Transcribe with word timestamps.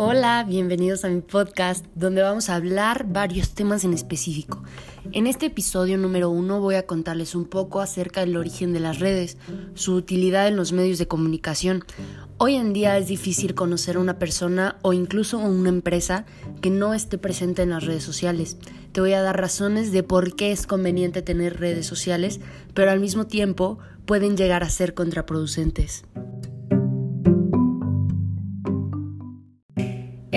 Hola, 0.00 0.44
bienvenidos 0.46 1.04
a 1.04 1.08
mi 1.08 1.22
podcast 1.22 1.84
donde 1.96 2.22
vamos 2.22 2.48
a 2.48 2.54
hablar 2.54 3.06
varios 3.08 3.50
temas 3.50 3.82
en 3.82 3.92
específico. 3.92 4.62
En 5.10 5.26
este 5.26 5.46
episodio 5.46 5.98
número 5.98 6.30
uno 6.30 6.60
voy 6.60 6.76
a 6.76 6.86
contarles 6.86 7.34
un 7.34 7.46
poco 7.46 7.80
acerca 7.80 8.20
del 8.20 8.36
origen 8.36 8.72
de 8.72 8.78
las 8.78 9.00
redes, 9.00 9.38
su 9.74 9.96
utilidad 9.96 10.46
en 10.46 10.54
los 10.54 10.70
medios 10.70 10.98
de 10.98 11.08
comunicación. 11.08 11.82
Hoy 12.36 12.54
en 12.54 12.72
día 12.72 12.96
es 12.96 13.08
difícil 13.08 13.56
conocer 13.56 13.96
a 13.96 13.98
una 13.98 14.20
persona 14.20 14.76
o 14.82 14.92
incluso 14.92 15.40
a 15.40 15.48
una 15.48 15.68
empresa 15.68 16.26
que 16.60 16.70
no 16.70 16.94
esté 16.94 17.18
presente 17.18 17.62
en 17.62 17.70
las 17.70 17.84
redes 17.84 18.04
sociales. 18.04 18.56
Te 18.92 19.00
voy 19.00 19.14
a 19.14 19.22
dar 19.22 19.40
razones 19.40 19.90
de 19.90 20.04
por 20.04 20.36
qué 20.36 20.52
es 20.52 20.68
conveniente 20.68 21.22
tener 21.22 21.58
redes 21.58 21.86
sociales, 21.86 22.38
pero 22.72 22.92
al 22.92 23.00
mismo 23.00 23.26
tiempo 23.26 23.80
pueden 24.06 24.36
llegar 24.36 24.62
a 24.62 24.70
ser 24.70 24.94
contraproducentes. 24.94 26.04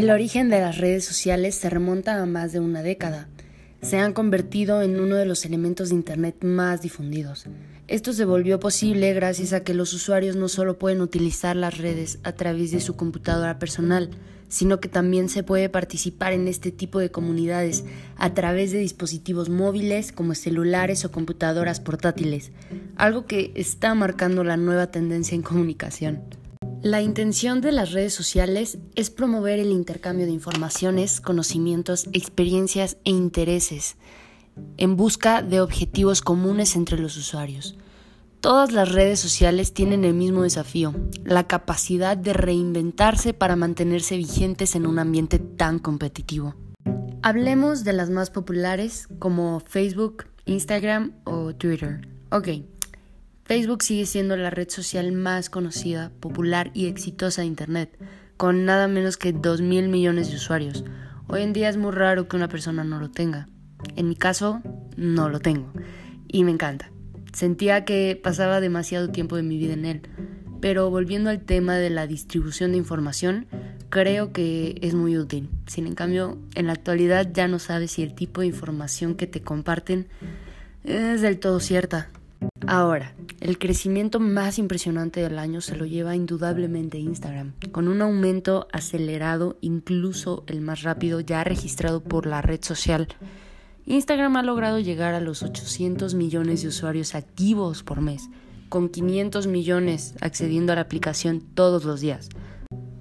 El 0.00 0.08
origen 0.08 0.48
de 0.48 0.62
las 0.62 0.78
redes 0.78 1.04
sociales 1.04 1.56
se 1.56 1.68
remonta 1.68 2.22
a 2.22 2.24
más 2.24 2.52
de 2.52 2.58
una 2.58 2.80
década. 2.82 3.28
Se 3.82 3.98
han 3.98 4.14
convertido 4.14 4.80
en 4.80 4.98
uno 4.98 5.16
de 5.16 5.26
los 5.26 5.44
elementos 5.44 5.90
de 5.90 5.94
Internet 5.94 6.42
más 6.42 6.80
difundidos. 6.80 7.44
Esto 7.86 8.14
se 8.14 8.24
volvió 8.24 8.58
posible 8.58 9.12
gracias 9.12 9.52
a 9.52 9.62
que 9.62 9.74
los 9.74 9.92
usuarios 9.92 10.36
no 10.36 10.48
solo 10.48 10.78
pueden 10.78 11.02
utilizar 11.02 11.54
las 11.54 11.76
redes 11.76 12.18
a 12.22 12.32
través 12.32 12.70
de 12.70 12.80
su 12.80 12.96
computadora 12.96 13.58
personal, 13.58 14.08
sino 14.48 14.80
que 14.80 14.88
también 14.88 15.28
se 15.28 15.42
puede 15.42 15.68
participar 15.68 16.32
en 16.32 16.48
este 16.48 16.72
tipo 16.72 16.98
de 16.98 17.10
comunidades 17.10 17.84
a 18.16 18.32
través 18.32 18.72
de 18.72 18.78
dispositivos 18.78 19.50
móviles 19.50 20.12
como 20.12 20.34
celulares 20.34 21.04
o 21.04 21.10
computadoras 21.10 21.78
portátiles, 21.78 22.52
algo 22.96 23.26
que 23.26 23.52
está 23.54 23.94
marcando 23.94 24.44
la 24.44 24.56
nueva 24.56 24.86
tendencia 24.86 25.34
en 25.34 25.42
comunicación. 25.42 26.39
La 26.82 27.02
intención 27.02 27.60
de 27.60 27.72
las 27.72 27.92
redes 27.92 28.14
sociales 28.14 28.78
es 28.94 29.10
promover 29.10 29.58
el 29.58 29.70
intercambio 29.70 30.24
de 30.24 30.32
informaciones, 30.32 31.20
conocimientos, 31.20 32.06
experiencias 32.14 32.96
e 33.04 33.10
intereses 33.10 33.96
en 34.78 34.96
busca 34.96 35.42
de 35.42 35.60
objetivos 35.60 36.22
comunes 36.22 36.76
entre 36.76 36.98
los 36.98 37.18
usuarios. 37.18 37.76
Todas 38.40 38.72
las 38.72 38.90
redes 38.90 39.20
sociales 39.20 39.74
tienen 39.74 40.06
el 40.06 40.14
mismo 40.14 40.42
desafío, 40.42 40.94
la 41.22 41.46
capacidad 41.46 42.16
de 42.16 42.32
reinventarse 42.32 43.34
para 43.34 43.56
mantenerse 43.56 44.16
vigentes 44.16 44.74
en 44.74 44.86
un 44.86 44.98
ambiente 44.98 45.38
tan 45.38 45.78
competitivo. 45.80 46.54
Hablemos 47.20 47.84
de 47.84 47.92
las 47.92 48.08
más 48.08 48.30
populares 48.30 49.06
como 49.18 49.60
Facebook, 49.60 50.24
Instagram 50.46 51.12
o 51.24 51.54
Twitter. 51.54 52.08
Ok, 52.30 52.48
Facebook 53.50 53.82
sigue 53.82 54.06
siendo 54.06 54.36
la 54.36 54.50
red 54.50 54.68
social 54.68 55.10
más 55.10 55.50
conocida, 55.50 56.12
popular 56.20 56.70
y 56.72 56.86
exitosa 56.86 57.40
de 57.40 57.48
Internet, 57.48 57.98
con 58.36 58.64
nada 58.64 58.86
menos 58.86 59.16
que 59.16 59.32
2 59.32 59.60
mil 59.60 59.88
millones 59.88 60.30
de 60.30 60.36
usuarios. 60.36 60.84
Hoy 61.26 61.42
en 61.42 61.52
día 61.52 61.68
es 61.68 61.76
muy 61.76 61.90
raro 61.90 62.28
que 62.28 62.36
una 62.36 62.46
persona 62.46 62.84
no 62.84 63.00
lo 63.00 63.10
tenga. 63.10 63.48
En 63.96 64.08
mi 64.08 64.14
caso, 64.14 64.62
no 64.96 65.28
lo 65.28 65.40
tengo. 65.40 65.72
Y 66.28 66.44
me 66.44 66.52
encanta. 66.52 66.92
Sentía 67.32 67.84
que 67.84 68.14
pasaba 68.22 68.60
demasiado 68.60 69.08
tiempo 69.08 69.34
de 69.34 69.42
mi 69.42 69.58
vida 69.58 69.72
en 69.72 69.84
él. 69.84 70.02
Pero 70.60 70.88
volviendo 70.88 71.28
al 71.28 71.40
tema 71.40 71.74
de 71.74 71.90
la 71.90 72.06
distribución 72.06 72.70
de 72.70 72.78
información, 72.78 73.48
creo 73.88 74.32
que 74.32 74.78
es 74.80 74.94
muy 74.94 75.18
útil. 75.18 75.50
Sin 75.66 75.88
en 75.88 75.96
cambio, 75.96 76.38
en 76.54 76.68
la 76.68 76.74
actualidad 76.74 77.28
ya 77.34 77.48
no 77.48 77.58
sabes 77.58 77.90
si 77.90 78.04
el 78.04 78.14
tipo 78.14 78.42
de 78.42 78.46
información 78.46 79.16
que 79.16 79.26
te 79.26 79.42
comparten 79.42 80.06
es 80.84 81.20
del 81.20 81.40
todo 81.40 81.58
cierta. 81.58 82.10
Ahora, 82.66 83.14
el 83.40 83.58
crecimiento 83.58 84.20
más 84.20 84.58
impresionante 84.58 85.20
del 85.20 85.38
año 85.38 85.60
se 85.60 85.76
lo 85.76 85.86
lleva 85.86 86.14
indudablemente 86.14 86.98
Instagram, 86.98 87.54
con 87.72 87.88
un 87.88 88.02
aumento 88.02 88.68
acelerado, 88.72 89.58
incluso 89.60 90.44
el 90.46 90.60
más 90.60 90.82
rápido 90.82 91.20
ya 91.20 91.42
registrado 91.42 92.02
por 92.02 92.26
la 92.26 92.42
red 92.42 92.62
social. 92.62 93.08
Instagram 93.86 94.36
ha 94.36 94.42
logrado 94.42 94.78
llegar 94.78 95.14
a 95.14 95.20
los 95.20 95.42
800 95.42 96.14
millones 96.14 96.62
de 96.62 96.68
usuarios 96.68 97.14
activos 97.14 97.82
por 97.82 98.00
mes, 98.00 98.28
con 98.68 98.88
500 98.88 99.46
millones 99.46 100.14
accediendo 100.20 100.72
a 100.72 100.76
la 100.76 100.82
aplicación 100.82 101.40
todos 101.40 101.84
los 101.84 102.00
días. 102.00 102.28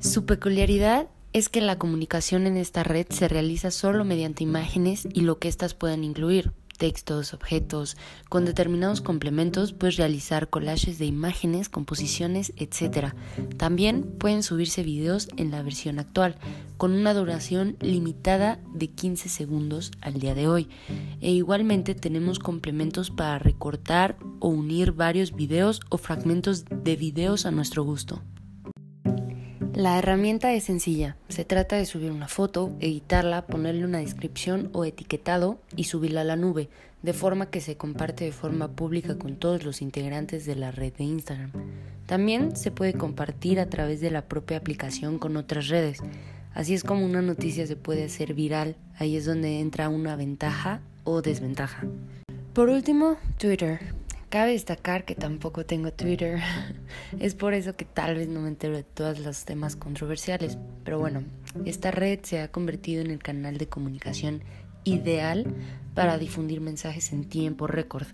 Su 0.00 0.24
peculiaridad 0.24 1.08
es 1.32 1.48
que 1.48 1.60
la 1.60 1.78
comunicación 1.78 2.46
en 2.46 2.56
esta 2.56 2.84
red 2.84 3.06
se 3.10 3.28
realiza 3.28 3.70
solo 3.70 4.04
mediante 4.04 4.44
imágenes 4.44 5.06
y 5.12 5.20
lo 5.22 5.38
que 5.38 5.48
éstas 5.48 5.74
pueden 5.74 6.04
incluir, 6.04 6.52
textos, 6.78 7.34
objetos, 7.34 7.96
con 8.30 8.46
determinados 8.46 9.02
complementos 9.02 9.72
puedes 9.74 9.96
realizar 9.96 10.48
collages 10.48 10.98
de 10.98 11.04
imágenes, 11.04 11.68
composiciones, 11.68 12.54
etc. 12.56 13.12
También 13.58 14.04
pueden 14.18 14.42
subirse 14.42 14.82
videos 14.82 15.28
en 15.36 15.50
la 15.50 15.62
versión 15.62 15.98
actual, 15.98 16.36
con 16.78 16.92
una 16.92 17.12
duración 17.12 17.76
limitada 17.80 18.60
de 18.72 18.88
15 18.88 19.28
segundos 19.28 19.90
al 20.00 20.14
día 20.14 20.34
de 20.34 20.48
hoy. 20.48 20.68
E 21.20 21.32
igualmente 21.32 21.94
tenemos 21.94 22.38
complementos 22.38 23.10
para 23.10 23.38
recortar 23.38 24.16
o 24.38 24.48
unir 24.48 24.92
varios 24.92 25.34
videos 25.34 25.80
o 25.90 25.98
fragmentos 25.98 26.64
de 26.64 26.96
videos 26.96 27.44
a 27.44 27.50
nuestro 27.50 27.82
gusto. 27.82 28.22
La 29.78 29.96
herramienta 29.96 30.52
es 30.54 30.64
sencilla. 30.64 31.14
Se 31.28 31.44
trata 31.44 31.76
de 31.76 31.86
subir 31.86 32.10
una 32.10 32.26
foto, 32.26 32.74
editarla, 32.80 33.46
ponerle 33.46 33.84
una 33.84 33.98
descripción 33.98 34.70
o 34.72 34.84
etiquetado 34.84 35.60
y 35.76 35.84
subirla 35.84 36.22
a 36.22 36.24
la 36.24 36.34
nube, 36.34 36.68
de 37.02 37.12
forma 37.12 37.48
que 37.48 37.60
se 37.60 37.76
comparte 37.76 38.24
de 38.24 38.32
forma 38.32 38.72
pública 38.72 39.16
con 39.18 39.36
todos 39.36 39.62
los 39.62 39.80
integrantes 39.80 40.46
de 40.46 40.56
la 40.56 40.72
red 40.72 40.94
de 40.94 41.04
Instagram. 41.04 41.52
También 42.06 42.56
se 42.56 42.72
puede 42.72 42.94
compartir 42.94 43.60
a 43.60 43.70
través 43.70 44.00
de 44.00 44.10
la 44.10 44.22
propia 44.22 44.56
aplicación 44.56 45.20
con 45.20 45.36
otras 45.36 45.68
redes. 45.68 46.00
Así 46.54 46.74
es 46.74 46.82
como 46.82 47.04
una 47.04 47.22
noticia 47.22 47.64
se 47.64 47.76
puede 47.76 48.02
hacer 48.02 48.34
viral. 48.34 48.74
Ahí 48.98 49.14
es 49.14 49.26
donde 49.26 49.60
entra 49.60 49.90
una 49.90 50.16
ventaja 50.16 50.80
o 51.04 51.22
desventaja. 51.22 51.86
Por 52.52 52.68
último, 52.68 53.16
Twitter. 53.38 53.97
Cabe 54.28 54.52
destacar 54.52 55.06
que 55.06 55.14
tampoco 55.14 55.64
tengo 55.64 55.90
Twitter. 55.90 56.40
es 57.18 57.34
por 57.34 57.54
eso 57.54 57.76
que 57.76 57.86
tal 57.86 58.14
vez 58.14 58.28
no 58.28 58.42
me 58.42 58.48
entero 58.48 58.76
de 58.76 58.82
todos 58.82 59.20
los 59.20 59.46
temas 59.46 59.74
controversiales. 59.74 60.58
Pero 60.84 60.98
bueno, 60.98 61.22
esta 61.64 61.90
red 61.90 62.20
se 62.22 62.40
ha 62.40 62.50
convertido 62.50 63.00
en 63.00 63.10
el 63.10 63.20
canal 63.20 63.56
de 63.56 63.68
comunicación 63.68 64.42
ideal 64.84 65.46
para 65.94 66.18
difundir 66.18 66.60
mensajes 66.60 67.12
en 67.12 67.24
tiempo 67.24 67.66
récord. 67.66 68.06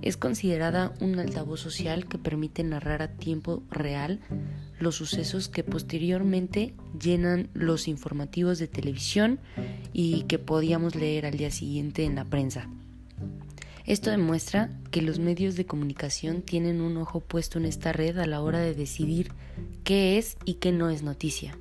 Es 0.00 0.16
considerada 0.16 0.94
un 1.00 1.18
altavoz 1.18 1.60
social 1.60 2.06
que 2.06 2.18
permite 2.18 2.64
narrar 2.64 3.02
a 3.02 3.12
tiempo 3.12 3.62
real 3.70 4.20
los 4.80 4.96
sucesos 4.96 5.48
que 5.48 5.62
posteriormente 5.62 6.74
llenan 7.00 7.50
los 7.54 7.86
informativos 7.86 8.58
de 8.58 8.66
televisión 8.66 9.38
y 9.92 10.24
que 10.24 10.40
podíamos 10.40 10.96
leer 10.96 11.26
al 11.26 11.36
día 11.36 11.52
siguiente 11.52 12.04
en 12.04 12.16
la 12.16 12.24
prensa. 12.24 12.68
Esto 13.86 14.10
demuestra 14.10 14.70
que 14.90 15.02
los 15.02 15.18
medios 15.18 15.56
de 15.56 15.66
comunicación 15.66 16.42
tienen 16.42 16.80
un 16.80 16.96
ojo 16.96 17.20
puesto 17.20 17.58
en 17.58 17.64
esta 17.64 17.92
red 17.92 18.18
a 18.18 18.26
la 18.26 18.40
hora 18.40 18.60
de 18.60 18.74
decidir 18.74 19.32
qué 19.82 20.18
es 20.18 20.36
y 20.44 20.54
qué 20.54 20.70
no 20.70 20.88
es 20.88 21.02
noticia. 21.02 21.58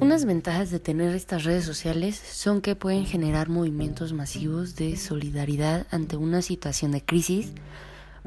Unas 0.00 0.26
ventajas 0.26 0.70
de 0.70 0.80
tener 0.80 1.14
estas 1.14 1.44
redes 1.44 1.64
sociales 1.64 2.16
son 2.16 2.60
que 2.60 2.76
pueden 2.76 3.06
generar 3.06 3.48
movimientos 3.48 4.12
masivos 4.12 4.76
de 4.76 4.96
solidaridad 4.96 5.86
ante 5.90 6.16
una 6.16 6.42
situación 6.42 6.92
de 6.92 7.02
crisis, 7.02 7.52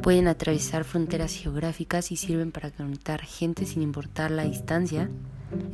pueden 0.01 0.27
atravesar 0.27 0.83
fronteras 0.83 1.33
geográficas 1.33 2.11
y 2.11 2.15
sirven 2.15 2.51
para 2.51 2.71
conectar 2.71 3.21
gente 3.21 3.65
sin 3.65 3.83
importar 3.83 4.31
la 4.31 4.45
distancia, 4.45 5.09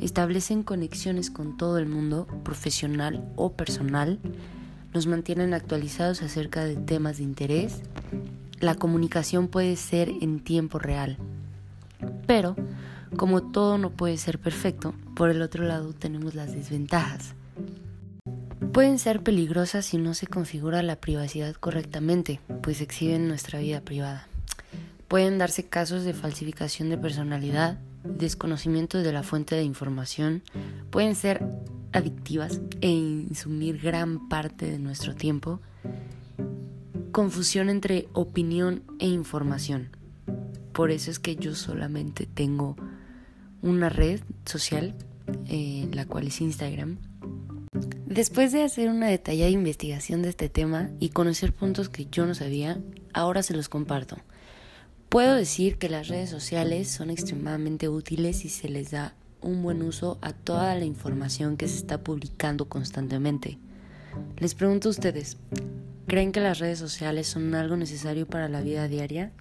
establecen 0.00 0.62
conexiones 0.62 1.30
con 1.30 1.56
todo 1.56 1.78
el 1.78 1.86
mundo, 1.86 2.26
profesional 2.42 3.26
o 3.36 3.52
personal, 3.52 4.18
nos 4.94 5.08
mantienen 5.08 5.52
actualizados 5.52 6.22
acerca 6.22 6.64
de 6.64 6.76
temas 6.76 7.18
de 7.18 7.24
interés. 7.24 7.82
La 8.60 8.76
comunicación 8.76 9.48
puede 9.48 9.74
ser 9.76 10.08
en 10.08 10.38
tiempo 10.38 10.78
real. 10.78 11.18
Pero, 12.26 12.54
como 13.16 13.42
todo 13.42 13.76
no 13.76 13.90
puede 13.90 14.16
ser 14.16 14.38
perfecto, 14.38 14.94
por 15.16 15.30
el 15.30 15.42
otro 15.42 15.64
lado 15.64 15.92
tenemos 15.92 16.34
las 16.34 16.52
desventajas. 16.52 17.34
Pueden 18.72 18.98
ser 18.98 19.22
peligrosas 19.22 19.84
si 19.84 19.98
no 19.98 20.14
se 20.14 20.26
configura 20.26 20.82
la 20.82 20.96
privacidad 20.96 21.54
correctamente, 21.54 22.40
pues 22.62 22.80
exhiben 22.80 23.28
nuestra 23.28 23.58
vida 23.58 23.80
privada. 23.80 24.28
Pueden 25.08 25.38
darse 25.38 25.64
casos 25.64 26.04
de 26.04 26.14
falsificación 26.14 26.88
de 26.88 26.98
personalidad, 26.98 27.78
desconocimiento 28.04 28.98
de 28.98 29.12
la 29.12 29.22
fuente 29.22 29.54
de 29.54 29.62
información, 29.62 30.42
pueden 30.90 31.14
ser 31.14 31.44
adictivas 31.94 32.60
e 32.80 32.90
insumir 32.90 33.80
gran 33.80 34.28
parte 34.28 34.70
de 34.70 34.78
nuestro 34.78 35.14
tiempo, 35.14 35.60
confusión 37.12 37.70
entre 37.70 38.08
opinión 38.12 38.82
e 38.98 39.06
información. 39.06 39.90
Por 40.72 40.90
eso 40.90 41.10
es 41.10 41.20
que 41.20 41.36
yo 41.36 41.54
solamente 41.54 42.26
tengo 42.26 42.76
una 43.62 43.88
red 43.88 44.20
social, 44.44 44.94
eh, 45.46 45.88
la 45.92 46.04
cual 46.04 46.26
es 46.26 46.40
Instagram. 46.40 46.98
Después 48.06 48.52
de 48.52 48.64
hacer 48.64 48.90
una 48.90 49.06
detallada 49.06 49.50
investigación 49.50 50.22
de 50.22 50.30
este 50.30 50.48
tema 50.48 50.90
y 50.98 51.10
conocer 51.10 51.52
puntos 51.52 51.88
que 51.88 52.06
yo 52.10 52.26
no 52.26 52.34
sabía, 52.34 52.80
ahora 53.12 53.42
se 53.44 53.54
los 53.54 53.68
comparto. 53.68 54.16
Puedo 55.08 55.36
decir 55.36 55.78
que 55.78 55.88
las 55.88 56.08
redes 56.08 56.30
sociales 56.30 56.90
son 56.90 57.10
extremadamente 57.10 57.88
útiles 57.88 58.38
si 58.38 58.48
se 58.48 58.68
les 58.68 58.90
da 58.90 59.14
un 59.44 59.62
buen 59.62 59.82
uso 59.82 60.18
a 60.22 60.32
toda 60.32 60.74
la 60.74 60.84
información 60.84 61.56
que 61.56 61.68
se 61.68 61.76
está 61.76 61.98
publicando 61.98 62.68
constantemente. 62.68 63.58
Les 64.38 64.54
pregunto 64.54 64.88
a 64.88 64.90
ustedes, 64.90 65.36
¿creen 66.06 66.32
que 66.32 66.40
las 66.40 66.58
redes 66.58 66.78
sociales 66.78 67.26
son 67.26 67.54
algo 67.54 67.76
necesario 67.76 68.26
para 68.26 68.48
la 68.48 68.60
vida 68.60 68.88
diaria? 68.88 69.32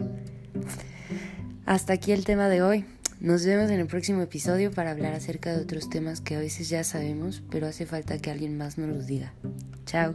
Hasta 1.65 1.94
aquí 1.94 2.11
el 2.11 2.25
tema 2.25 2.50
de 2.50 2.61
hoy. 2.61 2.85
Nos 3.19 3.45
vemos 3.45 3.71
en 3.71 3.79
el 3.79 3.88
próximo 3.88 4.21
episodio 4.21 4.71
para 4.71 4.91
hablar 4.91 5.13
acerca 5.13 5.55
de 5.55 5.61
otros 5.61 5.89
temas 5.89 6.19
que 6.19 6.35
a 6.35 6.39
veces 6.39 6.67
ya 6.67 6.83
sabemos, 6.83 7.41
pero 7.50 7.67
hace 7.67 7.85
falta 7.85 8.17
que 8.17 8.29
alguien 8.29 8.57
más 8.57 8.77
nos 8.77 8.89
los 8.89 9.07
diga. 9.07 9.33
Chao. 9.85 10.13